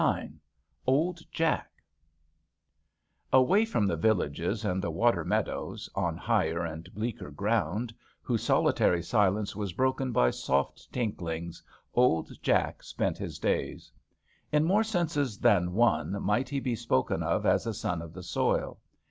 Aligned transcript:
37 0.01 0.21
V 0.21 0.27
IX 0.33 0.39
OLD 0.87 1.19
JACK 1.31 1.71
Away 3.31 3.65
from 3.65 3.85
the 3.85 3.95
villages 3.95 4.65
and 4.65 4.81
the 4.83 4.89
water 4.89 5.23
meadows, 5.23 5.87
on 5.93 6.17
higher 6.17 6.65
and 6.65 6.91
bleaker 6.95 7.29
ground, 7.29 7.93
whose 8.23 8.41
solitary 8.41 9.03
silence 9.03 9.55
is 9.55 9.73
broken 9.73 10.11
by 10.11 10.31
soft 10.31 10.91
tinklings, 10.91 11.61
old 11.93 12.31
Jack 12.41 12.81
spent 12.81 13.19
his 13.19 13.37
days. 13.37 13.91
In 14.51 14.63
more 14.63 14.83
senses 14.83 15.37
than 15.37 15.73
one 15.73 16.19
might 16.19 16.49
he 16.49 16.59
be 16.59 16.73
spoken 16.75 17.21
of 17.21 17.45
as 17.45 17.67
a 17.67 17.73
son 17.75 18.01
of 18.01 18.11
the 18.13 18.23
soil. 18.23 18.79